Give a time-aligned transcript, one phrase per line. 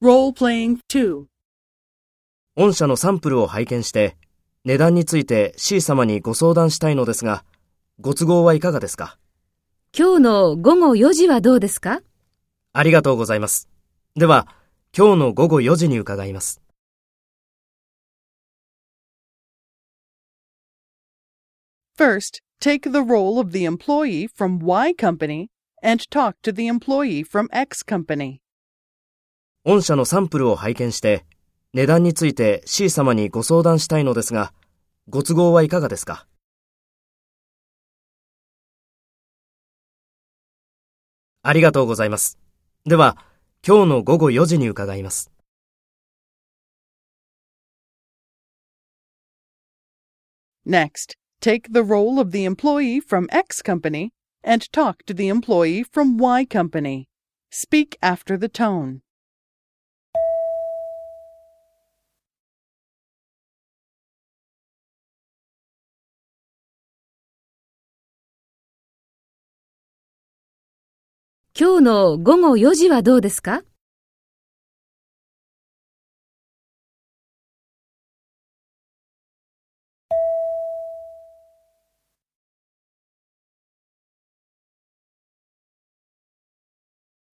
[0.00, 1.24] Role-playing 2.
[2.56, 4.16] 御社のサンプルを拝見して、
[4.64, 7.42] 値段について C 様にご相談したいのですが、
[7.98, 9.18] ご都合はいかがですか
[9.92, 12.00] 今日の午後4時はどうですか
[12.72, 13.68] ありがとうございます。
[14.14, 14.46] では、
[14.96, 16.62] 今日の午後4時に伺います。
[21.96, 25.48] First, take the role of the employee from Y company
[25.82, 28.38] and talk to the employee from X company.
[29.68, 31.26] 御社のサンプルを拝見して、
[31.74, 34.54] 値段について C 様にご相談したいのですが、
[35.10, 36.26] ご都合はいかがですか
[41.42, 42.38] ありがとうございます。
[42.86, 43.18] では、
[43.62, 45.30] 今日の午後4時に伺います。
[50.66, 51.12] Next,
[51.42, 54.12] take the role of the employee from X company
[54.42, 57.04] and talk to the employee from Y company.
[57.50, 59.00] Speak after the tone.
[71.58, 73.62] 今日の午後4時はどうですか？